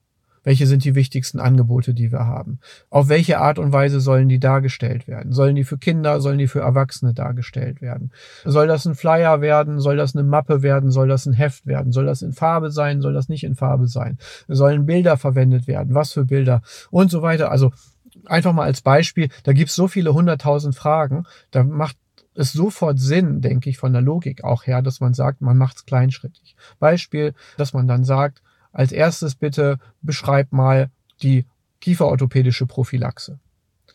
Welche 0.45 0.67
sind 0.67 0.85
die 0.85 0.95
wichtigsten 0.95 1.41
Angebote, 1.41 1.95
die 1.95 2.13
wir 2.13 2.27
haben? 2.27 2.61
Auf 2.91 3.09
welche 3.09 3.39
Art 3.39 3.59
und 3.59 3.73
Weise 3.73 3.99
sollen 3.99 4.29
die 4.29 4.39
dargestellt 4.39 5.09
werden? 5.09 5.33
Sollen 5.33 5.57
die 5.57 5.65
für 5.65 5.79
Kinder, 5.79 6.21
sollen 6.21 6.39
die 6.39 6.47
für 6.47 6.61
Erwachsene 6.61 7.15
dargestellt 7.15 7.81
werden? 7.83 8.13
Soll 8.45 8.69
das 8.69 8.87
ein 8.87 8.95
Flyer 8.95 9.41
werden? 9.41 9.81
Soll 9.81 9.97
das 9.97 10.15
eine 10.15 10.23
Mappe 10.23 10.63
werden? 10.63 10.91
Soll 10.91 11.09
das 11.09 11.27
ein 11.27 11.33
Heft 11.33 11.67
werden? 11.67 11.93
Soll 11.93 12.07
das 12.07 12.23
in 12.23 12.33
Farbe 12.33 12.71
sein? 12.71 13.01
Soll 13.01 13.15
das 13.15 13.29
nicht 13.29 13.43
in 13.43 13.57
Farbe 13.57 13.89
sein? 13.89 14.19
Sollen 14.47 14.87
Bilder 14.87 15.17
verwendet 15.17 15.67
werden? 15.67 15.95
Was 15.95 16.13
für 16.13 16.25
Bilder? 16.25 16.63
Und 16.91 17.11
so 17.11 17.23
weiter. 17.23 17.51
Also 17.51 17.73
einfach 18.27 18.53
mal 18.53 18.65
als 18.65 18.83
Beispiel, 18.83 19.29
da 19.43 19.53
gibt's 19.53 19.75
so 19.75 19.89
viele 19.89 20.15
hunderttausend 20.15 20.75
Fragen, 20.75 21.25
da 21.51 21.65
macht 21.65 21.97
es 22.35 22.53
sofort 22.53 22.99
Sinn, 22.99 23.41
denke 23.41 23.71
ich, 23.71 23.79
von 23.79 23.93
der 23.93 24.03
Logik 24.03 24.45
auch 24.45 24.67
her, 24.67 24.83
dass 24.83 25.01
man 25.01 25.15
sagt, 25.15 25.41
man 25.41 25.57
macht's 25.57 25.87
kleinschrittig. 25.87 26.57
Beispiel, 26.81 27.35
dass 27.57 27.73
man 27.73 27.87
dann 27.87 28.05
sagt, 28.05 28.43
als 28.75 28.93
erstes 28.93 29.35
bitte 29.35 29.79
beschreib 30.03 30.53
mal 30.53 30.91
die 31.23 31.47
kieferorthopädische 31.81 32.67
Prophylaxe. 32.67 33.39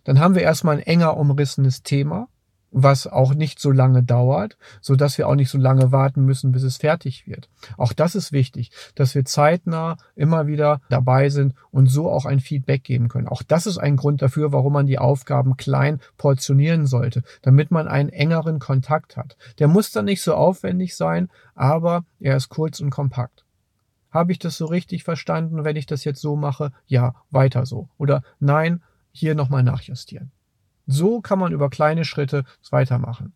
Dann 0.06 0.20
haben 0.20 0.34
wir 0.34 0.42
erstmal 0.42 0.78
ein 0.78 0.84
enger 0.84 1.18
umrissenes 1.18 1.84
Thema. 1.84 2.28
was 2.72 3.08
auch 3.08 3.34
nicht 3.34 3.60
so 3.60 3.72
lange 3.72 4.04
dauert, 4.04 4.58
so 4.82 4.96
dass 4.96 5.18
wir 5.18 5.28
auch 5.28 5.36
nicht 5.36 5.50
so 5.50 5.58
lange 5.58 5.92
warten 5.92 6.24
müssen, 6.26 6.52
bis 6.52 6.64
es 6.64 6.78
fertig 6.78 7.28
wird. 7.28 7.50
Auch 7.78 7.94
das 7.94 8.16
ist 8.16 8.32
wichtig, 8.32 8.72
dass 8.96 9.16
wir 9.16 9.26
zeitnah 9.26 9.98
immer 10.16 10.48
wieder 10.48 10.82
dabei 10.90 11.30
sind 11.30 11.54
und 11.72 11.88
so 11.88 12.10
auch 12.10 12.26
ein 12.26 12.40
Feedback 12.40 12.84
geben 12.84 13.08
können. 13.08 13.28
Auch 13.28 13.44
das 13.44 13.66
ist 13.66 13.78
ein 13.78 13.96
Grund 13.96 14.22
dafür, 14.22 14.52
warum 14.52 14.74
man 14.74 14.88
die 14.88 15.00
Aufgaben 15.00 15.58
klein 15.58 16.00
portionieren 16.18 16.86
sollte, 16.86 17.24
damit 17.42 17.72
man 17.72 17.88
einen 17.88 18.10
engeren 18.10 18.60
Kontakt 18.60 19.18
hat. 19.18 19.38
Der 19.58 19.68
muss 19.68 19.92
dann 19.92 20.06
nicht 20.06 20.22
so 20.22 20.36
aufwendig 20.36 20.96
sein, 20.96 21.30
aber 21.56 22.06
er 22.20 22.36
ist 22.36 22.50
kurz 22.50 22.80
und 22.80 22.90
kompakt. 22.90 23.46
Habe 24.12 24.32
ich 24.32 24.40
das 24.40 24.58
so 24.58 24.66
richtig 24.66 25.04
verstanden, 25.04 25.64
wenn 25.64 25.76
ich 25.76 25.86
das 25.86 26.04
jetzt 26.04 26.22
so 26.22 26.36
mache? 26.36 26.72
Ja, 26.88 27.16
weiter 27.30 27.66
so. 27.66 27.90
Oder 27.98 28.24
nein, 28.40 28.82
hier 29.12 29.36
nochmal 29.36 29.64
nachjustieren. 29.64 30.32
So 30.88 31.22
kann 31.22 31.40
man 31.40 31.52
über 31.52 31.70
kleine 31.70 32.06
Schritte 32.06 32.46
weitermachen. 32.72 33.34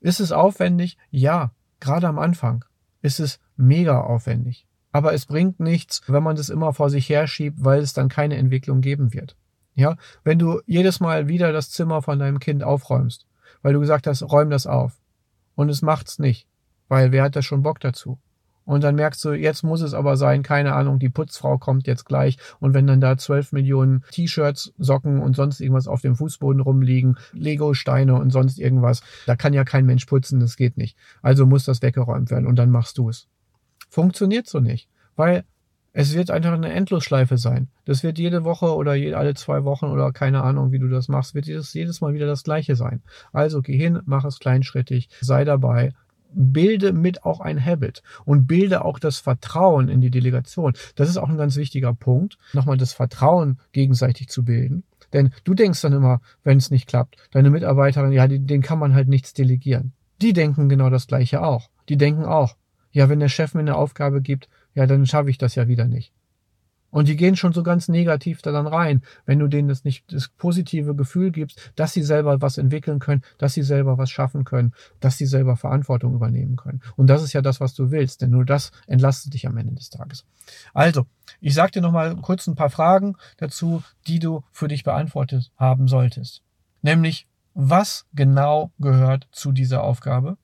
Ist 0.00 0.20
es 0.20 0.32
aufwendig? 0.32 0.98
Ja, 1.10 1.52
gerade 1.80 2.08
am 2.08 2.18
Anfang 2.18 2.64
ist 3.02 3.20
es 3.20 3.38
mega 3.56 4.00
aufwendig. 4.00 4.66
Aber 4.92 5.12
es 5.12 5.26
bringt 5.26 5.60
nichts, 5.60 6.02
wenn 6.06 6.22
man 6.22 6.36
das 6.36 6.48
immer 6.48 6.72
vor 6.72 6.90
sich 6.90 7.08
herschiebt, 7.08 7.58
weil 7.64 7.80
es 7.80 7.92
dann 7.92 8.08
keine 8.08 8.36
Entwicklung 8.36 8.80
geben 8.80 9.12
wird. 9.12 9.36
Ja, 9.74 9.96
wenn 10.24 10.38
du 10.38 10.60
jedes 10.66 11.00
Mal 11.00 11.28
wieder 11.28 11.52
das 11.52 11.70
Zimmer 11.70 12.02
von 12.02 12.18
deinem 12.18 12.40
Kind 12.40 12.64
aufräumst, 12.64 13.26
weil 13.62 13.74
du 13.74 13.80
gesagt 13.80 14.06
hast, 14.06 14.22
räum 14.22 14.48
das 14.48 14.66
auf. 14.66 14.98
Und 15.54 15.68
es 15.68 15.82
macht's 15.82 16.18
nicht, 16.18 16.48
weil 16.88 17.12
wer 17.12 17.24
hat 17.24 17.36
da 17.36 17.42
schon 17.42 17.62
Bock 17.62 17.78
dazu? 17.80 18.18
Und 18.66 18.82
dann 18.84 18.96
merkst 18.96 19.24
du, 19.24 19.32
jetzt 19.32 19.62
muss 19.62 19.80
es 19.80 19.94
aber 19.94 20.16
sein, 20.16 20.42
keine 20.42 20.74
Ahnung, 20.74 20.98
die 20.98 21.08
Putzfrau 21.08 21.56
kommt 21.56 21.86
jetzt 21.86 22.04
gleich. 22.04 22.36
Und 22.58 22.74
wenn 22.74 22.86
dann 22.86 23.00
da 23.00 23.16
zwölf 23.16 23.52
Millionen 23.52 24.02
T-Shirts, 24.10 24.74
Socken 24.76 25.22
und 25.22 25.36
sonst 25.36 25.60
irgendwas 25.60 25.86
auf 25.88 26.02
dem 26.02 26.16
Fußboden 26.16 26.60
rumliegen, 26.60 27.16
Lego-Steine 27.32 28.16
und 28.16 28.30
sonst 28.30 28.58
irgendwas, 28.58 29.02
da 29.24 29.36
kann 29.36 29.54
ja 29.54 29.64
kein 29.64 29.86
Mensch 29.86 30.04
putzen, 30.04 30.40
das 30.40 30.56
geht 30.56 30.76
nicht. 30.76 30.98
Also 31.22 31.46
muss 31.46 31.64
das 31.64 31.80
weggeräumt 31.80 32.30
werden 32.30 32.46
und 32.46 32.56
dann 32.56 32.70
machst 32.70 32.98
du 32.98 33.08
es. 33.08 33.28
Funktioniert 33.88 34.48
so 34.48 34.58
nicht, 34.58 34.88
weil 35.14 35.44
es 35.98 36.14
wird 36.14 36.30
einfach 36.30 36.52
eine 36.52 36.72
Endlosschleife 36.72 37.38
sein. 37.38 37.68
Das 37.86 38.02
wird 38.02 38.18
jede 38.18 38.44
Woche 38.44 38.74
oder 38.74 38.90
alle 38.90 39.32
zwei 39.32 39.64
Wochen 39.64 39.86
oder 39.86 40.12
keine 40.12 40.42
Ahnung, 40.42 40.70
wie 40.70 40.78
du 40.78 40.88
das 40.88 41.08
machst, 41.08 41.34
wird 41.34 41.46
jedes, 41.46 41.72
jedes 41.72 42.02
Mal 42.02 42.12
wieder 42.12 42.26
das 42.26 42.42
Gleiche 42.42 42.76
sein. 42.76 43.00
Also 43.32 43.62
geh 43.62 43.78
hin, 43.78 44.02
mach 44.04 44.26
es 44.26 44.38
kleinschrittig, 44.38 45.08
sei 45.22 45.44
dabei, 45.44 45.94
bilde 46.36 46.92
mit 46.92 47.24
auch 47.24 47.40
ein 47.40 47.64
Habit 47.64 48.02
und 48.24 48.46
bilde 48.46 48.84
auch 48.84 48.98
das 48.98 49.18
Vertrauen 49.18 49.88
in 49.88 50.00
die 50.00 50.10
Delegation. 50.10 50.74
Das 50.94 51.08
ist 51.08 51.16
auch 51.16 51.28
ein 51.28 51.38
ganz 51.38 51.56
wichtiger 51.56 51.94
Punkt, 51.94 52.38
nochmal 52.52 52.76
das 52.76 52.92
Vertrauen 52.92 53.58
gegenseitig 53.72 54.28
zu 54.28 54.44
bilden. 54.44 54.84
Denn 55.12 55.30
du 55.44 55.54
denkst 55.54 55.80
dann 55.80 55.92
immer, 55.92 56.20
wenn 56.44 56.58
es 56.58 56.70
nicht 56.70 56.86
klappt, 56.86 57.16
deine 57.30 57.50
Mitarbeiterin, 57.50 58.12
ja, 58.12 58.28
den 58.28 58.62
kann 58.62 58.78
man 58.78 58.94
halt 58.94 59.08
nichts 59.08 59.32
delegieren. 59.32 59.92
Die 60.20 60.32
denken 60.32 60.68
genau 60.68 60.90
das 60.90 61.06
Gleiche 61.06 61.42
auch. 61.42 61.70
Die 61.88 61.96
denken 61.96 62.24
auch, 62.24 62.56
ja, 62.92 63.08
wenn 63.08 63.20
der 63.20 63.28
Chef 63.28 63.54
mir 63.54 63.60
eine 63.60 63.76
Aufgabe 63.76 64.20
gibt, 64.22 64.48
ja, 64.74 64.86
dann 64.86 65.06
schaffe 65.06 65.30
ich 65.30 65.38
das 65.38 65.54
ja 65.54 65.68
wieder 65.68 65.86
nicht. 65.86 66.12
Und 66.96 67.08
die 67.08 67.16
gehen 67.16 67.36
schon 67.36 67.52
so 67.52 67.62
ganz 67.62 67.88
negativ 67.88 68.40
da 68.40 68.52
dann 68.52 68.66
rein, 68.66 69.02
wenn 69.26 69.38
du 69.38 69.48
denen 69.48 69.68
das 69.68 69.84
nicht 69.84 70.10
das 70.14 70.28
positive 70.28 70.94
Gefühl 70.94 71.30
gibst, 71.30 71.72
dass 71.76 71.92
sie 71.92 72.02
selber 72.02 72.40
was 72.40 72.56
entwickeln 72.56 73.00
können, 73.00 73.20
dass 73.36 73.52
sie 73.52 73.60
selber 73.60 73.98
was 73.98 74.08
schaffen 74.08 74.44
können, 74.44 74.72
dass 74.98 75.18
sie 75.18 75.26
selber 75.26 75.58
Verantwortung 75.58 76.14
übernehmen 76.14 76.56
können. 76.56 76.80
Und 76.96 77.08
das 77.08 77.22
ist 77.22 77.34
ja 77.34 77.42
das, 77.42 77.60
was 77.60 77.74
du 77.74 77.90
willst, 77.90 78.22
denn 78.22 78.30
nur 78.30 78.46
das 78.46 78.70
entlastet 78.86 79.34
dich 79.34 79.46
am 79.46 79.58
Ende 79.58 79.74
des 79.74 79.90
Tages. 79.90 80.24
Also, 80.72 81.04
ich 81.42 81.52
sage 81.52 81.72
dir 81.72 81.82
nochmal 81.82 82.16
kurz 82.16 82.46
ein 82.46 82.54
paar 82.54 82.70
Fragen 82.70 83.16
dazu, 83.36 83.82
die 84.06 84.18
du 84.18 84.42
für 84.50 84.68
dich 84.68 84.82
beantwortet 84.82 85.52
haben 85.58 85.88
solltest. 85.88 86.40
Nämlich, 86.80 87.28
was 87.52 88.06
genau 88.14 88.70
gehört 88.78 89.28
zu 89.32 89.52
dieser 89.52 89.82
Aufgabe? 89.82 90.38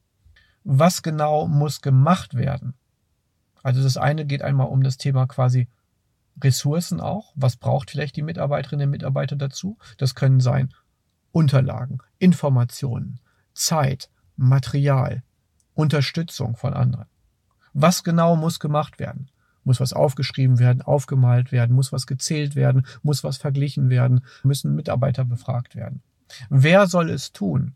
Was 0.65 1.03
genau 1.03 1.49
muss 1.49 1.81
gemacht 1.81 2.35
werden? 2.35 2.75
Also 3.63 3.83
das 3.83 3.97
eine 3.97 4.27
geht 4.27 4.43
einmal 4.43 4.67
um 4.67 4.83
das 4.83 4.99
Thema 4.99 5.27
quasi 5.27 5.67
Ressourcen 6.41 7.01
auch. 7.01 7.33
Was 7.35 7.57
braucht 7.57 7.91
vielleicht 7.91 8.17
die 8.17 8.23
Mitarbeiterinnen 8.23 8.87
und 8.87 8.91
Mitarbeiter 8.91 9.37
dazu? 9.37 9.79
Das 9.99 10.15
können 10.15 10.41
sein 10.41 10.73
Unterlagen, 11.33 11.99
Informationen, 12.19 13.21
Zeit, 13.55 14.11
Material, 14.37 15.23
Unterstützung 15.75 16.57
von 16.57 16.75
anderen. 16.75 17.07
Was 17.73 18.05
genau 18.05 18.37
muss 18.37 18.61
gemacht 18.61 18.99
werden? 18.99 19.31
Muss 19.65 19.81
was 19.81 19.93
aufgeschrieben 19.93 20.59
werden, 20.59 20.83
aufgemalt 20.83 21.53
werden, 21.53 21.75
muss 21.75 21.93
was 21.93 22.07
gezählt 22.07 22.57
werden, 22.57 22.87
muss 23.03 23.23
was 23.23 23.37
verglichen 23.37 23.91
werden, 23.91 24.25
müssen 24.43 24.75
Mitarbeiter 24.75 25.25
befragt 25.25 25.77
werden. 25.77 26.03
Wer 26.51 26.87
soll 26.87 27.11
es 27.11 27.33
tun? 27.33 27.75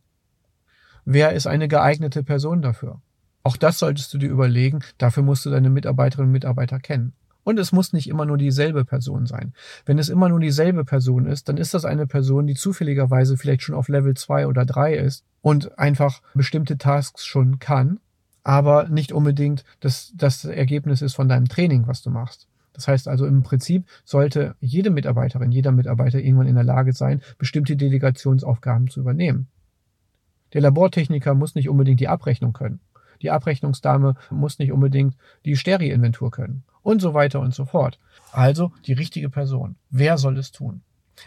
Wer 1.04 1.32
ist 1.32 1.46
eine 1.46 1.68
geeignete 1.68 2.24
Person 2.24 2.62
dafür? 2.62 3.00
Auch 3.44 3.56
das 3.56 3.78
solltest 3.78 4.12
du 4.12 4.18
dir 4.18 4.28
überlegen. 4.28 4.80
Dafür 4.98 5.22
musst 5.22 5.46
du 5.46 5.50
deine 5.50 5.70
Mitarbeiterinnen 5.70 6.30
und 6.30 6.32
Mitarbeiter 6.32 6.80
kennen. 6.80 7.12
Und 7.46 7.60
es 7.60 7.70
muss 7.70 7.92
nicht 7.92 8.08
immer 8.08 8.26
nur 8.26 8.38
dieselbe 8.38 8.84
Person 8.84 9.24
sein. 9.26 9.52
Wenn 9.84 10.00
es 10.00 10.08
immer 10.08 10.28
nur 10.28 10.40
dieselbe 10.40 10.84
Person 10.84 11.26
ist, 11.26 11.48
dann 11.48 11.58
ist 11.58 11.74
das 11.74 11.84
eine 11.84 12.08
Person, 12.08 12.48
die 12.48 12.56
zufälligerweise 12.56 13.36
vielleicht 13.36 13.62
schon 13.62 13.76
auf 13.76 13.88
Level 13.88 14.14
2 14.14 14.48
oder 14.48 14.64
3 14.64 14.94
ist 14.94 15.22
und 15.42 15.78
einfach 15.78 16.22
bestimmte 16.34 16.76
Tasks 16.76 17.24
schon 17.24 17.60
kann, 17.60 18.00
aber 18.42 18.88
nicht 18.88 19.12
unbedingt 19.12 19.62
das, 19.78 20.12
das 20.16 20.44
Ergebnis 20.44 21.02
ist 21.02 21.14
von 21.14 21.28
deinem 21.28 21.46
Training, 21.46 21.86
was 21.86 22.02
du 22.02 22.10
machst. 22.10 22.48
Das 22.72 22.88
heißt 22.88 23.06
also 23.06 23.26
im 23.26 23.44
Prinzip 23.44 23.84
sollte 24.04 24.56
jede 24.58 24.90
Mitarbeiterin, 24.90 25.52
jeder 25.52 25.70
Mitarbeiter 25.70 26.18
irgendwann 26.18 26.48
in 26.48 26.56
der 26.56 26.64
Lage 26.64 26.94
sein, 26.94 27.22
bestimmte 27.38 27.76
Delegationsaufgaben 27.76 28.88
zu 28.88 28.98
übernehmen. 28.98 29.46
Der 30.52 30.62
Labortechniker 30.62 31.34
muss 31.34 31.54
nicht 31.54 31.68
unbedingt 31.68 32.00
die 32.00 32.08
Abrechnung 32.08 32.52
können. 32.52 32.80
Die 33.22 33.30
Abrechnungsdame 33.30 34.14
muss 34.30 34.58
nicht 34.58 34.72
unbedingt 34.72 35.16
die 35.44 35.56
Steri-Inventur 35.56 36.30
können 36.30 36.64
und 36.86 37.02
so 37.02 37.14
weiter 37.14 37.40
und 37.40 37.52
so 37.52 37.64
fort. 37.64 37.98
Also 38.30 38.72
die 38.86 38.92
richtige 38.92 39.28
Person. 39.28 39.74
Wer 39.90 40.18
soll 40.18 40.38
es 40.38 40.52
tun? 40.52 40.82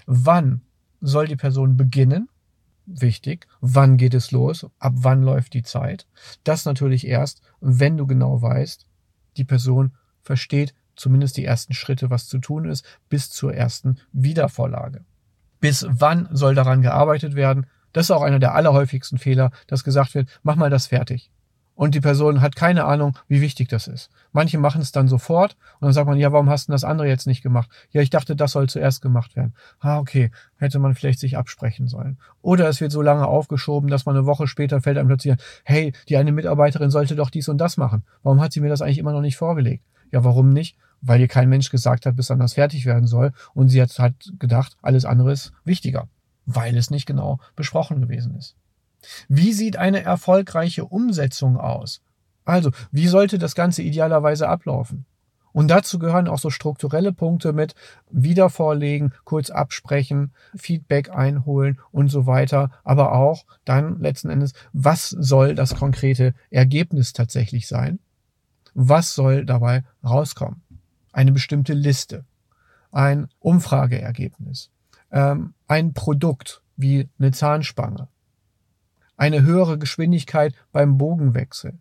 Wann 0.05 0.61
soll 1.01 1.27
die 1.27 1.35
Person 1.35 1.75
beginnen? 1.75 2.29
Wichtig. 2.85 3.45
Wann 3.59 3.97
geht 3.97 4.13
es 4.13 4.31
los? 4.31 4.65
Ab 4.79 4.93
wann 4.95 5.21
läuft 5.21 5.53
die 5.53 5.63
Zeit? 5.63 6.07
Das 6.45 6.63
natürlich 6.63 7.05
erst, 7.05 7.41
wenn 7.59 7.97
du 7.97 8.07
genau 8.07 8.41
weißt, 8.41 8.87
die 9.35 9.43
Person 9.43 9.91
versteht 10.21 10.73
zumindest 10.95 11.35
die 11.35 11.45
ersten 11.45 11.73
Schritte, 11.73 12.09
was 12.09 12.27
zu 12.27 12.39
tun 12.39 12.65
ist, 12.65 12.85
bis 13.09 13.29
zur 13.29 13.53
ersten 13.53 13.97
Wiedervorlage. 14.13 15.03
Bis 15.59 15.85
wann 15.89 16.29
soll 16.31 16.55
daran 16.55 16.81
gearbeitet 16.81 17.35
werden? 17.35 17.65
Das 17.91 18.05
ist 18.05 18.11
auch 18.11 18.21
einer 18.21 18.39
der 18.39 18.55
allerhäufigsten 18.55 19.17
Fehler, 19.17 19.51
dass 19.67 19.83
gesagt 19.83 20.15
wird, 20.15 20.29
mach 20.43 20.55
mal 20.55 20.69
das 20.69 20.87
fertig 20.87 21.31
und 21.79 21.95
die 21.95 22.01
Person 22.01 22.41
hat 22.41 22.57
keine 22.57 22.83
Ahnung, 22.83 23.17
wie 23.29 23.39
wichtig 23.39 23.69
das 23.69 23.87
ist. 23.87 24.09
Manche 24.33 24.57
machen 24.57 24.81
es 24.81 24.91
dann 24.91 25.07
sofort 25.07 25.55
und 25.79 25.85
dann 25.85 25.93
sagt 25.93 26.07
man, 26.07 26.17
ja, 26.17 26.33
warum 26.33 26.49
hast 26.49 26.67
du 26.67 26.73
das 26.73 26.83
andere 26.83 27.07
jetzt 27.07 27.25
nicht 27.25 27.41
gemacht? 27.41 27.69
Ja, 27.91 28.01
ich 28.01 28.09
dachte, 28.09 28.35
das 28.35 28.51
soll 28.51 28.67
zuerst 28.67 29.01
gemacht 29.01 29.37
werden. 29.37 29.53
Ah, 29.79 29.97
okay, 29.97 30.29
hätte 30.57 30.77
man 30.77 30.93
vielleicht 30.93 31.21
sich 31.21 31.37
absprechen 31.37 31.87
sollen. 31.87 32.17
Oder 32.41 32.67
es 32.67 32.81
wird 32.81 32.91
so 32.91 33.01
lange 33.01 33.25
aufgeschoben, 33.25 33.89
dass 33.89 34.05
man 34.05 34.17
eine 34.17 34.25
Woche 34.25 34.45
später 34.45 34.81
fällt 34.81 34.97
einem 34.97 35.07
plötzlich, 35.07 35.37
hey, 35.63 35.93
die 36.09 36.17
eine 36.17 36.33
Mitarbeiterin 36.33 36.91
sollte 36.91 37.15
doch 37.15 37.29
dies 37.29 37.47
und 37.47 37.59
das 37.59 37.77
machen. 37.77 38.03
Warum 38.23 38.41
hat 38.41 38.51
sie 38.51 38.59
mir 38.59 38.67
das 38.67 38.81
eigentlich 38.81 38.97
immer 38.97 39.13
noch 39.13 39.21
nicht 39.21 39.37
vorgelegt? 39.37 39.85
Ja, 40.11 40.25
warum 40.25 40.49
nicht? 40.49 40.75
Weil 40.99 41.21
ihr 41.21 41.29
kein 41.29 41.47
Mensch 41.47 41.69
gesagt 41.69 42.05
hat, 42.05 42.17
bis 42.17 42.27
dann 42.27 42.39
das 42.39 42.55
fertig 42.55 42.85
werden 42.87 43.07
soll 43.07 43.31
und 43.53 43.69
sie 43.69 43.81
hat 43.81 43.97
halt 43.99 44.33
gedacht, 44.37 44.75
alles 44.81 45.05
andere 45.05 45.31
ist 45.31 45.53
wichtiger, 45.63 46.09
weil 46.45 46.75
es 46.75 46.91
nicht 46.91 47.05
genau 47.05 47.39
besprochen 47.55 48.01
gewesen 48.01 48.35
ist. 48.35 48.57
Wie 49.27 49.53
sieht 49.53 49.77
eine 49.77 50.03
erfolgreiche 50.03 50.85
Umsetzung 50.85 51.57
aus? 51.57 52.01
Also, 52.45 52.71
wie 52.91 53.07
sollte 53.07 53.37
das 53.37 53.55
Ganze 53.55 53.83
idealerweise 53.83 54.47
ablaufen? 54.47 55.05
Und 55.51 55.69
dazu 55.69 55.99
gehören 55.99 56.27
auch 56.27 56.39
so 56.39 56.49
strukturelle 56.49 57.11
Punkte 57.11 57.53
mit 57.53 57.75
Wiedervorlegen, 58.11 59.13
kurz 59.23 59.49
absprechen, 59.49 60.31
Feedback 60.55 61.09
einholen 61.09 61.79
und 61.91 62.09
so 62.09 62.25
weiter. 62.27 62.71
Aber 62.83 63.13
auch 63.13 63.45
dann 63.65 63.99
letzten 63.99 64.29
Endes, 64.29 64.53
was 64.73 65.09
soll 65.09 65.55
das 65.55 65.75
konkrete 65.75 66.33
Ergebnis 66.49 67.13
tatsächlich 67.13 67.67
sein? 67.67 67.99
Was 68.73 69.15
soll 69.15 69.45
dabei 69.45 69.83
rauskommen? 70.03 70.61
Eine 71.11 71.31
bestimmte 71.31 71.73
Liste, 71.73 72.25
ein 72.91 73.27
Umfrageergebnis, 73.39 74.69
ähm, 75.11 75.53
ein 75.67 75.93
Produkt 75.93 76.61
wie 76.77 77.09
eine 77.17 77.31
Zahnspange, 77.31 78.07
eine 79.19 79.43
höhere 79.43 79.77
Geschwindigkeit 79.77 80.55
beim 80.71 80.97
Bogenwechsel, 80.97 81.77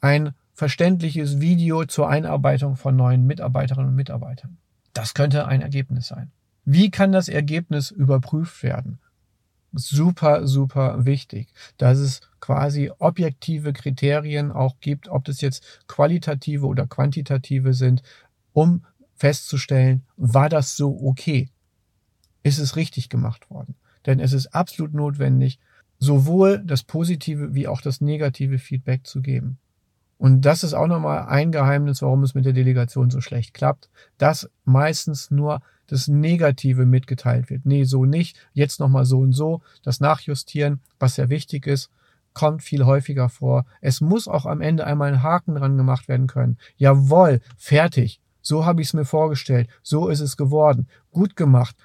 ein 0.00 0.34
verständliches 0.52 1.40
Video 1.40 1.84
zur 1.84 2.08
Einarbeitung 2.08 2.76
von 2.76 2.94
neuen 2.94 3.26
Mitarbeiterinnen 3.26 3.88
und 3.88 3.96
Mitarbeitern. 3.96 4.58
Das 4.92 5.14
könnte 5.14 5.48
ein 5.48 5.62
Ergebnis 5.62 6.06
sein. 6.06 6.30
Wie 6.64 6.92
kann 6.92 7.10
das 7.10 7.28
Ergebnis 7.28 7.90
überprüft 7.90 8.62
werden? 8.62 9.00
Super, 9.72 10.46
super 10.46 11.04
wichtig, 11.04 11.52
dass 11.76 11.98
es 11.98 12.20
quasi 12.38 12.92
objektive 12.98 13.72
Kriterien 13.72 14.52
auch 14.52 14.78
gibt, 14.78 15.08
ob 15.08 15.24
das 15.24 15.40
jetzt 15.40 15.84
qualitative 15.88 16.66
oder 16.66 16.86
quantitative 16.86 17.74
sind, 17.74 18.04
um 18.52 18.84
festzustellen, 19.16 20.04
war 20.16 20.48
das 20.48 20.76
so 20.76 21.00
okay? 21.02 21.48
Ist 22.44 22.58
es 22.58 22.76
richtig 22.76 23.08
gemacht 23.08 23.50
worden? 23.50 23.74
Denn 24.06 24.20
es 24.20 24.32
ist 24.32 24.54
absolut 24.54 24.94
notwendig, 24.94 25.58
sowohl 25.98 26.62
das 26.64 26.82
positive 26.82 27.54
wie 27.54 27.68
auch 27.68 27.80
das 27.80 28.00
negative 28.00 28.58
Feedback 28.58 29.06
zu 29.06 29.22
geben. 29.22 29.58
Und 30.18 30.42
das 30.42 30.64
ist 30.64 30.74
auch 30.74 30.86
nochmal 30.86 31.26
ein 31.26 31.52
Geheimnis, 31.52 32.02
warum 32.02 32.22
es 32.22 32.34
mit 32.34 32.44
der 32.44 32.52
Delegation 32.52 33.10
so 33.10 33.20
schlecht 33.20 33.52
klappt, 33.52 33.90
dass 34.16 34.48
meistens 34.64 35.30
nur 35.30 35.60
das 35.86 36.08
Negative 36.08 36.86
mitgeteilt 36.86 37.50
wird. 37.50 37.66
Nee, 37.66 37.84
so 37.84 38.04
nicht, 38.04 38.38
jetzt 38.52 38.80
nochmal 38.80 39.04
so 39.04 39.18
und 39.18 39.32
so, 39.32 39.60
das 39.82 40.00
Nachjustieren, 40.00 40.80
was 40.98 41.16
sehr 41.16 41.28
wichtig 41.28 41.66
ist, 41.66 41.90
kommt 42.32 42.62
viel 42.62 42.84
häufiger 42.84 43.28
vor. 43.28 43.64
Es 43.80 44.00
muss 44.00 44.28
auch 44.28 44.46
am 44.46 44.60
Ende 44.60 44.86
einmal 44.86 45.12
ein 45.12 45.22
Haken 45.22 45.54
dran 45.54 45.76
gemacht 45.76 46.08
werden 46.08 46.26
können. 46.26 46.58
Jawohl, 46.76 47.40
fertig. 47.56 48.20
So 48.40 48.66
habe 48.66 48.82
ich 48.82 48.88
es 48.88 48.94
mir 48.94 49.04
vorgestellt. 49.04 49.68
So 49.82 50.08
ist 50.08 50.20
es 50.20 50.36
geworden. 50.36 50.86
Gut 51.12 51.36
gemacht. 51.36 51.76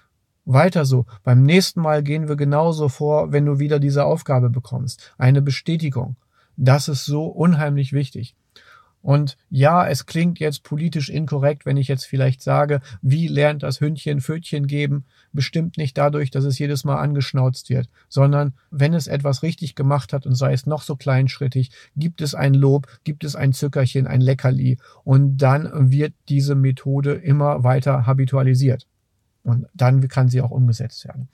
Weiter 0.52 0.84
so. 0.84 1.06
Beim 1.24 1.44
nächsten 1.44 1.80
Mal 1.80 2.02
gehen 2.02 2.28
wir 2.28 2.36
genauso 2.36 2.90
vor, 2.90 3.32
wenn 3.32 3.46
du 3.46 3.60
wieder 3.60 3.80
diese 3.80 4.06
Aufgabe 4.06 4.50
bekommst. 4.50 5.14
Eine 5.20 5.44
Bestätigung. 5.44 6.16
Das 6.58 6.88
ist 6.88 7.06
so 7.06 7.26
unheimlich 7.26 7.94
wichtig. 7.94 8.36
Und 9.04 9.38
ja, 9.52 9.88
es 9.88 10.08
klingt 10.08 10.40
jetzt 10.40 10.64
politisch 10.64 11.10
inkorrekt, 11.10 11.68
wenn 11.68 11.78
ich 11.78 11.88
jetzt 11.88 12.06
vielleicht 12.06 12.42
sage, 12.42 12.82
wie 13.04 13.28
lernt 13.28 13.62
das 13.62 13.80
Hündchen 13.80 14.22
Pfötchen 14.22 14.66
geben? 14.66 15.06
Bestimmt 15.32 15.78
nicht 15.78 15.98
dadurch, 15.98 16.32
dass 16.32 16.44
es 16.44 16.58
jedes 16.58 16.84
Mal 16.84 16.98
angeschnauzt 16.98 17.70
wird, 17.70 17.88
sondern 18.10 18.54
wenn 18.72 18.96
es 18.96 19.06
etwas 19.06 19.44
richtig 19.44 19.76
gemacht 19.76 20.14
hat 20.14 20.26
und 20.26 20.34
sei 20.34 20.52
es 20.52 20.66
noch 20.66 20.82
so 20.82 20.96
kleinschrittig, 20.96 21.70
gibt 21.96 22.22
es 22.22 22.34
ein 22.34 22.56
Lob, 22.56 22.88
gibt 23.04 23.24
es 23.24 23.36
ein 23.36 23.54
Zückerchen, 23.54 24.08
ein 24.08 24.20
Leckerli 24.20 24.80
und 25.04 25.38
dann 25.38 25.92
wird 25.92 26.14
diese 26.28 26.56
Methode 26.56 27.14
immer 27.14 27.64
weiter 27.64 28.08
habitualisiert. 28.08 28.88
Und 29.44 29.68
dann 29.74 30.08
kann 30.08 30.30
sie 30.30 30.42
auch 30.42 30.52
umgesetzt 30.52 31.06
werden. 31.06 31.30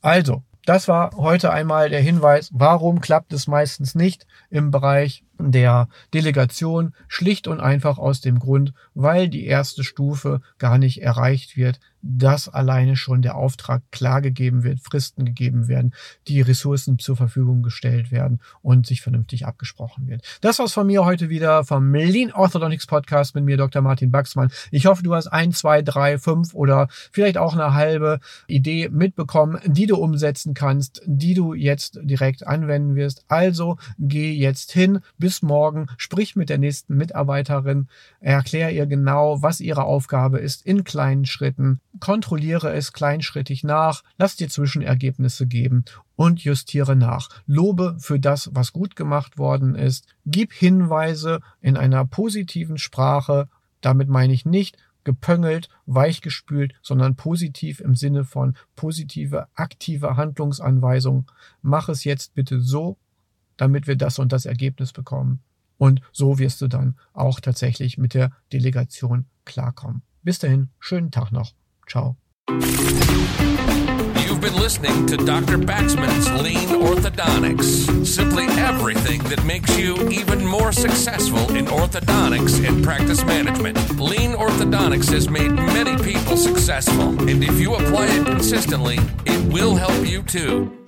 Also, 0.00 0.42
das 0.64 0.86
war 0.86 1.12
heute 1.16 1.50
einmal 1.50 1.88
der 1.88 2.00
Hinweis, 2.00 2.50
warum 2.52 3.00
klappt 3.00 3.32
es 3.32 3.46
meistens 3.46 3.94
nicht 3.94 4.26
im 4.50 4.70
Bereich 4.70 5.24
der 5.38 5.88
Delegation 6.12 6.94
schlicht 7.06 7.46
und 7.46 7.60
einfach 7.60 7.98
aus 7.98 8.20
dem 8.20 8.38
Grund, 8.38 8.72
weil 8.94 9.28
die 9.28 9.46
erste 9.46 9.84
Stufe 9.84 10.40
gar 10.58 10.78
nicht 10.78 11.02
erreicht 11.02 11.56
wird, 11.56 11.80
dass 12.02 12.48
alleine 12.48 12.96
schon 12.96 13.22
der 13.22 13.36
Auftrag 13.36 13.82
klar 13.90 14.22
gegeben 14.22 14.62
wird, 14.62 14.80
Fristen 14.80 15.24
gegeben 15.24 15.68
werden, 15.68 15.94
die 16.28 16.40
Ressourcen 16.40 16.98
zur 16.98 17.16
Verfügung 17.16 17.62
gestellt 17.62 18.10
werden 18.10 18.40
und 18.62 18.86
sich 18.86 19.02
vernünftig 19.02 19.46
abgesprochen 19.46 20.06
wird. 20.06 20.22
Das 20.40 20.58
war's 20.58 20.72
von 20.72 20.86
mir 20.86 21.04
heute 21.04 21.28
wieder 21.28 21.64
vom 21.64 21.92
Lean 21.94 22.32
Orthodontics 22.32 22.86
Podcast 22.86 23.34
mit 23.34 23.44
mir, 23.44 23.56
Dr. 23.56 23.82
Martin 23.82 24.10
Baxmann. 24.10 24.50
Ich 24.70 24.86
hoffe, 24.86 25.02
du 25.02 25.14
hast 25.14 25.26
ein, 25.26 25.52
zwei, 25.52 25.82
drei, 25.82 26.18
fünf 26.18 26.54
oder 26.54 26.88
vielleicht 27.12 27.38
auch 27.38 27.54
eine 27.54 27.74
halbe 27.74 28.20
Idee 28.46 28.88
mitbekommen, 28.88 29.58
die 29.66 29.86
du 29.86 29.96
umsetzen 29.96 30.54
kannst, 30.54 31.02
die 31.04 31.34
du 31.34 31.54
jetzt 31.54 31.98
direkt 32.02 32.46
anwenden 32.46 32.94
wirst. 32.94 33.24
Also 33.28 33.76
geh 33.98 34.32
jetzt 34.32 34.72
hin, 34.72 35.00
bis 35.28 35.42
morgen, 35.42 35.88
sprich 35.98 36.36
mit 36.36 36.48
der 36.48 36.56
nächsten 36.56 36.96
Mitarbeiterin, 36.96 37.88
erklär 38.18 38.72
ihr 38.72 38.86
genau, 38.86 39.42
was 39.42 39.60
ihre 39.60 39.84
Aufgabe 39.84 40.38
ist 40.38 40.64
in 40.64 40.84
kleinen 40.84 41.26
Schritten, 41.26 41.80
kontrolliere 42.00 42.72
es 42.72 42.94
kleinschrittig 42.94 43.62
nach, 43.62 44.04
lass 44.16 44.36
dir 44.36 44.48
Zwischenergebnisse 44.48 45.46
geben 45.46 45.84
und 46.16 46.42
justiere 46.42 46.96
nach. 46.96 47.28
Lobe 47.46 47.96
für 47.98 48.18
das, 48.18 48.48
was 48.54 48.72
gut 48.72 48.96
gemacht 48.96 49.36
worden 49.36 49.74
ist, 49.74 50.06
gib 50.24 50.54
Hinweise 50.54 51.40
in 51.60 51.76
einer 51.76 52.06
positiven 52.06 52.78
Sprache, 52.78 53.50
damit 53.82 54.08
meine 54.08 54.32
ich 54.32 54.46
nicht, 54.46 54.78
gepöngelt, 55.04 55.68
weichgespült, 55.84 56.72
sondern 56.80 57.16
positiv 57.16 57.80
im 57.80 57.94
Sinne 57.94 58.24
von 58.24 58.56
positive, 58.76 59.46
aktive 59.54 60.16
Handlungsanweisung. 60.16 61.30
Mach 61.60 61.90
es 61.90 62.04
jetzt 62.04 62.32
bitte 62.32 62.62
so 62.62 62.96
damit 63.58 63.86
wir 63.86 63.96
das 63.96 64.18
und 64.18 64.32
das 64.32 64.46
Ergebnis 64.46 64.92
bekommen. 64.92 65.40
Und 65.76 66.00
so 66.12 66.38
wirst 66.38 66.62
du 66.62 66.68
dann 66.68 66.96
auch 67.12 67.40
tatsächlich 67.40 67.98
mit 67.98 68.14
der 68.14 68.32
Delegation 68.52 69.26
klarkommen. 69.44 70.02
Bis 70.22 70.38
dahin, 70.38 70.70
schönen 70.80 71.10
Tag 71.10 71.30
noch. 71.30 71.52
Ciao. 71.86 72.16
You've 74.38 74.40
been 74.40 74.60
listening 74.60 75.06
to 75.06 75.16
Dr. 75.16 75.58
Baxman's 75.58 76.30
Lean 76.42 76.68
Orthodontics. 76.68 78.06
Simply 78.06 78.46
everything 78.58 79.22
that 79.24 79.44
makes 79.44 79.76
you 79.78 79.96
even 80.10 80.44
more 80.46 80.72
successful 80.72 81.56
in 81.56 81.66
orthodontics 81.66 82.64
and 82.66 82.84
practice 82.84 83.24
management. 83.24 83.78
Lean 83.98 84.34
Orthodontics 84.34 85.10
has 85.12 85.28
made 85.28 85.52
many 85.52 85.96
people 86.02 86.36
successful, 86.36 87.18
and 87.28 87.42
if 87.42 87.58
you 87.60 87.74
apply 87.74 88.06
it 88.06 88.26
consistently, 88.26 88.98
it 89.24 89.52
will 89.52 89.74
help 89.74 90.06
you 90.06 90.22
too. 90.22 90.87